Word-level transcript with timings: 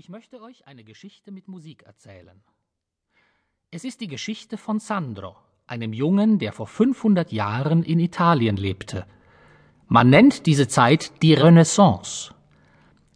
Ich 0.00 0.08
möchte 0.08 0.40
euch 0.40 0.64
eine 0.68 0.84
Geschichte 0.84 1.32
mit 1.32 1.48
Musik 1.48 1.82
erzählen. 1.82 2.40
Es 3.72 3.82
ist 3.82 4.00
die 4.00 4.06
Geschichte 4.06 4.56
von 4.56 4.78
Sandro, 4.78 5.34
einem 5.66 5.92
Jungen, 5.92 6.38
der 6.38 6.52
vor 6.52 6.68
500 6.68 7.32
Jahren 7.32 7.82
in 7.82 7.98
Italien 7.98 8.56
lebte. 8.56 9.06
Man 9.88 10.08
nennt 10.08 10.46
diese 10.46 10.68
Zeit 10.68 11.20
die 11.20 11.34
Renaissance. 11.34 12.32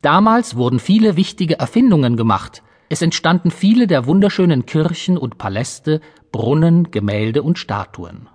Damals 0.00 0.56
wurden 0.56 0.80
viele 0.80 1.16
wichtige 1.16 1.56
Erfindungen 1.56 2.16
gemacht. 2.16 2.64
Es 2.88 3.00
entstanden 3.00 3.52
viele 3.52 3.86
der 3.86 4.06
wunderschönen 4.06 4.66
Kirchen 4.66 5.16
und 5.16 5.38
Paläste, 5.38 6.00
Brunnen, 6.32 6.90
Gemälde 6.90 7.44
und 7.44 7.60
Statuen. 7.60 8.28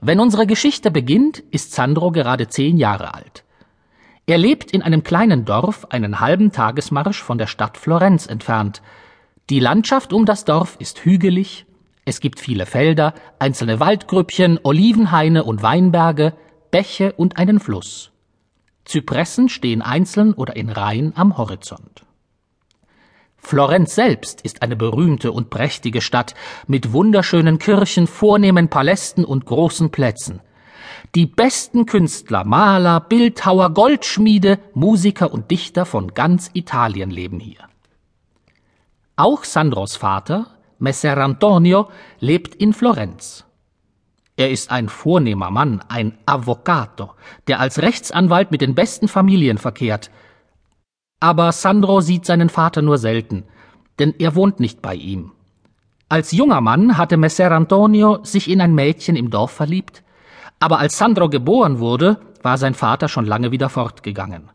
Wenn 0.00 0.18
unsere 0.18 0.48
Geschichte 0.48 0.90
beginnt, 0.90 1.44
ist 1.52 1.70
Sandro 1.70 2.10
gerade 2.10 2.48
zehn 2.48 2.76
Jahre 2.76 3.14
alt. 3.14 3.45
Er 4.28 4.38
lebt 4.38 4.72
in 4.72 4.82
einem 4.82 5.04
kleinen 5.04 5.44
Dorf, 5.44 5.86
einen 5.90 6.18
halben 6.18 6.50
Tagesmarsch 6.50 7.22
von 7.22 7.38
der 7.38 7.46
Stadt 7.46 7.78
Florenz 7.78 8.26
entfernt. 8.26 8.82
Die 9.50 9.60
Landschaft 9.60 10.12
um 10.12 10.26
das 10.26 10.44
Dorf 10.44 10.76
ist 10.80 11.04
hügelig, 11.04 11.64
es 12.04 12.20
gibt 12.20 12.38
viele 12.38 12.66
Felder, 12.66 13.14
einzelne 13.40 13.80
Waldgrüppchen, 13.80 14.60
Olivenhaine 14.62 15.42
und 15.42 15.62
Weinberge, 15.62 16.34
Bäche 16.70 17.12
und 17.12 17.36
einen 17.36 17.58
Fluss. 17.58 18.12
Zypressen 18.84 19.48
stehen 19.48 19.82
einzeln 19.82 20.32
oder 20.32 20.54
in 20.54 20.70
Reihen 20.70 21.12
am 21.16 21.36
Horizont. 21.36 22.04
Florenz 23.36 23.94
selbst 23.94 24.40
ist 24.40 24.62
eine 24.62 24.76
berühmte 24.76 25.30
und 25.30 25.50
prächtige 25.50 26.00
Stadt 26.00 26.34
mit 26.66 26.92
wunderschönen 26.92 27.58
Kirchen, 27.58 28.06
vornehmen 28.06 28.68
Palästen 28.68 29.24
und 29.24 29.44
großen 29.44 29.90
Plätzen. 29.90 30.40
Die 31.14 31.26
besten 31.26 31.86
Künstler, 31.86 32.44
Maler, 32.44 33.00
Bildhauer, 33.00 33.70
Goldschmiede, 33.70 34.58
Musiker 34.74 35.32
und 35.32 35.50
Dichter 35.50 35.86
von 35.86 36.14
ganz 36.14 36.50
Italien 36.52 37.10
leben 37.10 37.40
hier. 37.40 37.60
Auch 39.16 39.44
Sandros 39.44 39.96
Vater, 39.96 40.46
Messer 40.78 41.16
Antonio, 41.16 41.88
lebt 42.20 42.54
in 42.54 42.72
Florenz. 42.72 43.44
Er 44.36 44.50
ist 44.50 44.70
ein 44.70 44.90
vornehmer 44.90 45.50
Mann, 45.50 45.82
ein 45.88 46.18
Avvocato, 46.26 47.12
der 47.48 47.60
als 47.60 47.80
Rechtsanwalt 47.80 48.50
mit 48.50 48.60
den 48.60 48.74
besten 48.74 49.08
Familien 49.08 49.56
verkehrt. 49.56 50.10
Aber 51.20 51.52
Sandro 51.52 52.02
sieht 52.02 52.26
seinen 52.26 52.50
Vater 52.50 52.82
nur 52.82 52.98
selten, 52.98 53.44
denn 53.98 54.14
er 54.18 54.34
wohnt 54.34 54.60
nicht 54.60 54.82
bei 54.82 54.94
ihm. 54.94 55.32
Als 56.10 56.32
junger 56.32 56.60
Mann 56.60 56.98
hatte 56.98 57.16
Messer 57.16 57.50
Antonio 57.50 58.22
sich 58.22 58.50
in 58.50 58.60
ein 58.60 58.74
Mädchen 58.74 59.16
im 59.16 59.30
Dorf 59.30 59.52
verliebt, 59.52 60.02
aber 60.60 60.78
als 60.78 60.98
Sandro 60.98 61.28
geboren 61.28 61.78
wurde, 61.78 62.18
war 62.42 62.58
sein 62.58 62.74
Vater 62.74 63.08
schon 63.08 63.26
lange 63.26 63.50
wieder 63.50 63.68
fortgegangen. 63.68 64.50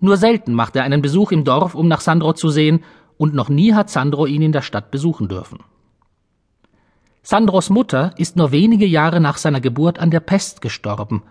Nur 0.00 0.16
selten 0.16 0.54
macht 0.54 0.76
er 0.76 0.84
einen 0.84 1.02
Besuch 1.02 1.32
im 1.32 1.44
Dorf, 1.44 1.74
um 1.74 1.88
nach 1.88 2.00
Sandro 2.00 2.32
zu 2.32 2.50
sehen, 2.50 2.84
und 3.16 3.34
noch 3.34 3.48
nie 3.48 3.74
hat 3.74 3.90
Sandro 3.90 4.26
ihn 4.26 4.42
in 4.42 4.52
der 4.52 4.62
Stadt 4.62 4.90
besuchen 4.90 5.28
dürfen. 5.28 5.58
Sandros 7.22 7.68
Mutter 7.68 8.12
ist 8.16 8.36
nur 8.36 8.52
wenige 8.52 8.86
Jahre 8.86 9.20
nach 9.20 9.36
seiner 9.36 9.60
Geburt 9.60 9.98
an 9.98 10.10
der 10.10 10.20
Pest 10.20 10.60
gestorben, 10.60 11.22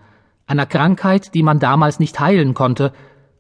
einer 0.46 0.66
Krankheit, 0.66 1.34
die 1.34 1.44
man 1.44 1.60
damals 1.60 2.00
nicht 2.00 2.20
heilen 2.20 2.54
konnte, 2.54 2.94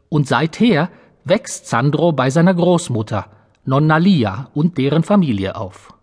und 0.09 0.27
seither 0.27 0.89
wächst 1.23 1.67
Sandro 1.67 2.13
bei 2.13 2.29
seiner 2.29 2.53
Großmutter, 2.53 3.27
Nonna 3.65 3.97
Lia, 3.97 4.49
und 4.53 4.77
deren 4.77 5.03
Familie 5.03 5.55
auf. 5.55 5.93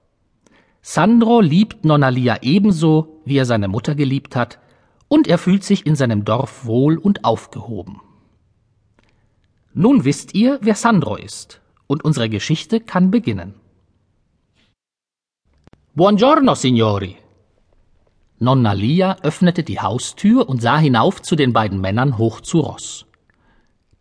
Sandro 0.87 1.41
liebt 1.41 1.87
Nonna 1.87 2.11
Lia 2.11 2.43
ebenso, 2.43 3.23
wie 3.25 3.39
er 3.39 3.47
seine 3.47 3.69
Mutter 3.69 3.95
geliebt 3.95 4.37
hat, 4.37 4.59
und 5.09 5.27
er 5.27 5.39
fühlt 5.39 5.65
sich 5.65 5.87
in 5.87 5.97
seinem 5.97 6.27
Dorf 6.27 6.67
wohl 6.67 6.99
und 6.99 7.25
aufgehoben. 7.25 8.03
Nun 9.73 10.05
wisst 10.05 10.35
ihr, 10.35 10.59
wer 10.61 10.75
Sandro 10.75 11.17
ist, 11.17 11.63
und 11.87 12.05
unsere 12.05 12.29
Geschichte 12.29 12.81
kann 12.81 13.11
beginnen. 13.11 13.55
Buongiorno, 15.95 16.55
Signori. 16.55 17.17
Nonna 18.39 18.75
Lia 18.75 19.17
öffnete 19.23 19.63
die 19.63 19.81
Haustür 19.81 20.47
und 20.51 20.61
sah 20.61 20.77
hinauf 20.77 21.23
zu 21.23 21.35
den 21.35 21.55
beiden 21.55 21.81
Männern 21.81 22.19
hoch 22.19 22.43
zu 22.43 22.61
Ross. 22.61 23.07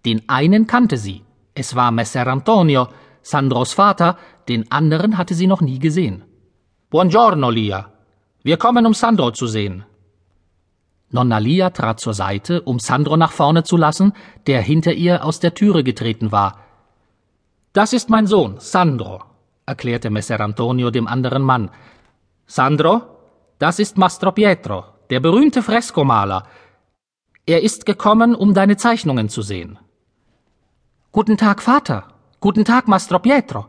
Den 0.05 0.27
einen 0.27 0.67
kannte 0.67 0.97
sie, 0.97 1.21
es 1.55 1.75
war 1.75 1.91
Messer 1.91 2.27
Antonio, 2.27 2.89
Sandros 3.21 3.71
Vater, 3.71 4.17
den 4.49 4.69
anderen 4.69 5.17
hatte 5.17 5.33
sie 5.33 5.47
noch 5.47 5.61
nie 5.61 5.79
gesehen. 5.79 6.25
Buongiorno, 6.93 7.49
Lia. 7.49 7.89
Wir 8.43 8.57
kommen, 8.57 8.85
um 8.85 8.93
Sandro 8.93 9.31
zu 9.31 9.47
sehen. 9.47 9.83
Nonna 11.09 11.39
Lia 11.39 11.71
trat 11.71 11.99
zur 11.99 12.13
Seite, 12.13 12.61
um 12.61 12.77
Sandro 12.77 13.17
nach 13.17 13.31
vorne 13.31 13.63
zu 13.63 13.77
lassen, 13.77 14.13
der 14.45 14.61
hinter 14.61 14.93
ihr 14.93 15.25
aus 15.25 15.39
der 15.39 15.55
Türe 15.55 15.83
getreten 15.83 16.31
war. 16.31 16.59
Das 17.73 17.93
ist 17.93 18.11
mein 18.11 18.27
Sohn, 18.27 18.57
Sandro, 18.59 19.23
erklärte 19.65 20.11
Messer 20.11 20.39
Antonio 20.39 20.91
dem 20.91 21.07
anderen 21.07 21.41
Mann. 21.41 21.71
Sandro, 22.45 23.01
das 23.57 23.79
ist 23.79 23.97
Mastro 23.97 24.31
Pietro, 24.31 24.85
der 25.09 25.19
berühmte 25.19 25.63
Freskomaler. 25.63 26.45
Er 27.47 27.63
ist 27.63 27.87
gekommen, 27.87 28.35
um 28.35 28.53
deine 28.53 28.77
Zeichnungen 28.77 29.29
zu 29.29 29.41
sehen. 29.41 29.79
Guten 31.11 31.37
Tag, 31.37 31.63
Vater. 31.63 32.09
Guten 32.39 32.65
Tag, 32.65 32.87
Mastro 32.87 33.17
Pietro. 33.17 33.65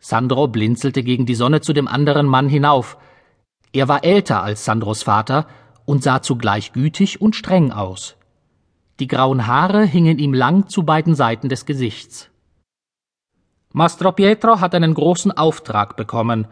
Sandro 0.00 0.48
blinzelte 0.48 1.02
gegen 1.02 1.26
die 1.26 1.34
Sonne 1.34 1.60
zu 1.60 1.72
dem 1.72 1.88
anderen 1.88 2.26
Mann 2.26 2.48
hinauf. 2.48 2.96
Er 3.72 3.88
war 3.88 4.04
älter 4.04 4.42
als 4.42 4.64
Sandros 4.64 5.02
Vater 5.02 5.46
und 5.84 6.02
sah 6.02 6.22
zugleich 6.22 6.72
gütig 6.72 7.20
und 7.20 7.34
streng 7.34 7.72
aus. 7.72 8.16
Die 9.00 9.06
grauen 9.06 9.46
Haare 9.46 9.84
hingen 9.84 10.18
ihm 10.18 10.34
lang 10.34 10.68
zu 10.68 10.82
beiden 10.82 11.14
Seiten 11.14 11.48
des 11.48 11.66
Gesichts. 11.66 12.30
Mastro 13.72 14.12
Pietro 14.12 14.60
hat 14.60 14.74
einen 14.74 14.94
großen 14.94 15.30
Auftrag 15.30 15.96
bekommen. 15.96 16.48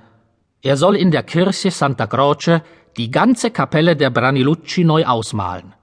Er 0.62 0.76
soll 0.76 0.96
in 0.96 1.10
der 1.10 1.22
Kirche 1.22 1.70
Santa 1.70 2.06
Croce 2.06 2.60
die 2.96 3.10
ganze 3.10 3.50
Kapelle 3.50 3.96
der 3.96 4.10
Branilucci 4.10 4.84
neu 4.84 5.04
ausmalen. 5.04 5.74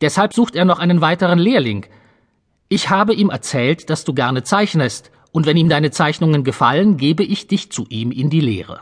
Deshalb 0.00 0.32
sucht 0.32 0.54
er 0.54 0.64
noch 0.64 0.78
einen 0.78 1.00
weiteren 1.00 1.38
Lehrling. 1.38 1.86
Ich 2.68 2.90
habe 2.90 3.14
ihm 3.14 3.30
erzählt, 3.30 3.90
dass 3.90 4.04
du 4.04 4.14
gerne 4.14 4.44
zeichnest 4.44 5.10
und 5.32 5.46
wenn 5.46 5.56
ihm 5.56 5.68
deine 5.68 5.90
Zeichnungen 5.90 6.44
gefallen, 6.44 6.96
gebe 6.96 7.22
ich 7.22 7.46
dich 7.46 7.70
zu 7.70 7.86
ihm 7.88 8.10
in 8.10 8.30
die 8.30 8.40
Lehre. 8.40 8.80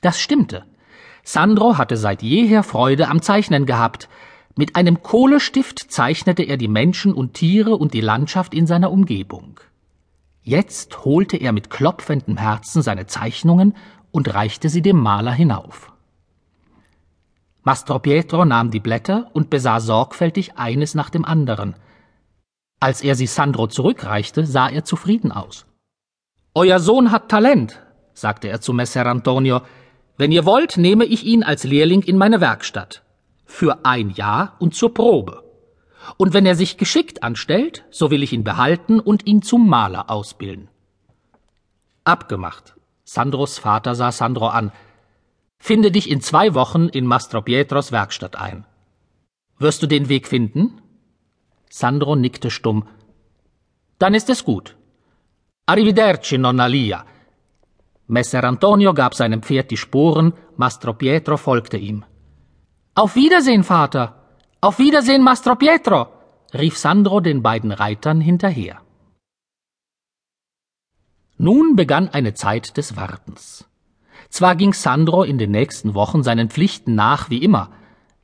Das 0.00 0.20
stimmte. 0.20 0.64
Sandro 1.24 1.78
hatte 1.78 1.96
seit 1.96 2.22
jeher 2.22 2.62
Freude 2.62 3.08
am 3.08 3.22
Zeichnen 3.22 3.66
gehabt. 3.66 4.08
Mit 4.56 4.76
einem 4.76 5.02
Kohlestift 5.02 5.90
zeichnete 5.90 6.42
er 6.42 6.56
die 6.56 6.68
Menschen 6.68 7.12
und 7.12 7.34
Tiere 7.34 7.76
und 7.76 7.94
die 7.94 8.00
Landschaft 8.00 8.54
in 8.54 8.66
seiner 8.66 8.90
Umgebung. 8.90 9.60
Jetzt 10.42 11.04
holte 11.04 11.36
er 11.36 11.52
mit 11.52 11.70
klopfendem 11.70 12.36
Herzen 12.38 12.82
seine 12.82 13.06
Zeichnungen 13.06 13.74
und 14.10 14.32
reichte 14.32 14.68
sie 14.68 14.82
dem 14.82 14.98
Maler 15.00 15.32
hinauf. 15.32 15.92
Mastro 17.62 17.98
Pietro 17.98 18.44
nahm 18.44 18.70
die 18.70 18.80
Blätter 18.80 19.30
und 19.34 19.50
besah 19.50 19.80
sorgfältig 19.80 20.56
eines 20.56 20.94
nach 20.94 21.10
dem 21.10 21.24
anderen– 21.24 21.74
als 22.80 23.02
er 23.02 23.14
sie 23.14 23.26
Sandro 23.26 23.66
zurückreichte, 23.66 24.46
sah 24.46 24.68
er 24.68 24.84
zufrieden 24.84 25.32
aus. 25.32 25.66
Euer 26.54 26.80
Sohn 26.80 27.10
hat 27.10 27.28
Talent, 27.28 27.80
sagte 28.14 28.48
er 28.48 28.60
zu 28.60 28.72
Messer 28.72 29.06
Antonio. 29.06 29.62
Wenn 30.16 30.32
ihr 30.32 30.44
wollt, 30.44 30.76
nehme 30.76 31.04
ich 31.04 31.24
ihn 31.24 31.42
als 31.42 31.64
Lehrling 31.64 32.02
in 32.02 32.18
meine 32.18 32.40
Werkstatt. 32.40 33.02
Für 33.44 33.84
ein 33.84 34.10
Jahr 34.10 34.56
und 34.58 34.74
zur 34.74 34.92
Probe. 34.92 35.44
Und 36.16 36.32
wenn 36.32 36.46
er 36.46 36.54
sich 36.54 36.76
geschickt 36.76 37.22
anstellt, 37.22 37.84
so 37.90 38.10
will 38.10 38.22
ich 38.22 38.32
ihn 38.32 38.44
behalten 38.44 39.00
und 39.00 39.26
ihn 39.26 39.42
zum 39.42 39.68
Maler 39.68 40.10
ausbilden. 40.10 40.68
Abgemacht. 42.04 42.74
Sandros 43.04 43.58
Vater 43.58 43.94
sah 43.94 44.12
Sandro 44.12 44.48
an. 44.48 44.72
Finde 45.58 45.90
dich 45.90 46.10
in 46.10 46.20
zwei 46.20 46.54
Wochen 46.54 46.88
in 46.88 47.06
Mastro 47.06 47.42
Pietros 47.42 47.92
Werkstatt 47.92 48.36
ein. 48.36 48.64
Wirst 49.58 49.82
du 49.82 49.86
den 49.86 50.08
Weg 50.08 50.28
finden? 50.28 50.80
Sandro 51.70 52.16
nickte 52.16 52.50
stumm. 52.50 52.84
Dann 53.98 54.14
ist 54.14 54.30
es 54.30 54.44
gut. 54.44 54.76
Arrivederci, 55.66 56.38
Nonna 56.38 56.66
Lia. 56.66 57.04
Messer 58.06 58.44
Antonio 58.44 58.94
gab 58.94 59.14
seinem 59.14 59.42
Pferd 59.42 59.70
die 59.70 59.76
Sporen, 59.76 60.32
Mastro 60.56 60.94
Pietro 60.94 61.36
folgte 61.36 61.76
ihm. 61.76 62.04
Auf 62.94 63.16
Wiedersehen, 63.16 63.64
Vater. 63.64 64.14
Auf 64.60 64.78
Wiedersehen, 64.78 65.22
Mastro 65.22 65.56
Pietro, 65.56 66.08
rief 66.54 66.78
Sandro 66.78 67.20
den 67.20 67.42
beiden 67.42 67.70
Reitern 67.70 68.20
hinterher. 68.20 68.80
Nun 71.36 71.76
begann 71.76 72.08
eine 72.08 72.34
Zeit 72.34 72.76
des 72.76 72.96
Wartens. 72.96 73.68
Zwar 74.30 74.56
ging 74.56 74.72
Sandro 74.72 75.22
in 75.22 75.38
den 75.38 75.50
nächsten 75.50 75.94
Wochen 75.94 76.22
seinen 76.22 76.50
Pflichten 76.50 76.94
nach 76.94 77.30
wie 77.30 77.38
immer, 77.38 77.70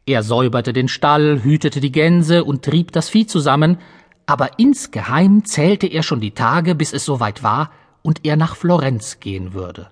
er 0.07 0.23
säuberte 0.23 0.73
den 0.73 0.89
Stall, 0.89 1.43
hütete 1.43 1.81
die 1.81 1.93
Gänse 1.93 2.45
und 2.45 2.65
trieb 2.65 2.93
das 2.93 3.09
Vieh 3.09 3.27
zusammen, 3.27 3.79
aber 4.27 4.59
insgeheim 4.59 5.45
zählte 5.45 5.87
er 5.87 6.03
schon 6.03 6.21
die 6.21 6.33
Tage, 6.33 6.75
bis 6.75 6.93
es 6.93 7.05
soweit 7.05 7.43
war 7.43 7.71
und 8.03 8.25
er 8.25 8.37
nach 8.37 8.55
Florenz 8.55 9.21
gehen 9.21 9.55
würde. 9.55 9.91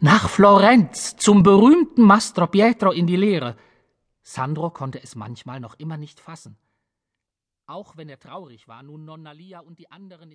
Nach 0.00 0.28
Florenz, 0.28 1.16
zum 1.16 1.42
berühmten 1.42 2.02
Mastro 2.02 2.46
Pietro 2.46 2.90
in 2.90 3.06
die 3.06 3.16
Lehre. 3.16 3.56
Sandro 4.22 4.70
konnte 4.70 5.02
es 5.02 5.14
manchmal 5.14 5.60
noch 5.60 5.74
immer 5.78 5.96
nicht 5.96 6.20
fassen. 6.20 6.56
Auch 7.66 7.96
wenn 7.96 8.08
er 8.08 8.18
traurig 8.18 8.68
war, 8.68 8.82
nun 8.82 9.04
Nonna 9.04 9.32
Lia 9.32 9.60
und 9.60 9.78
die 9.78 9.90
anderen 9.90 10.30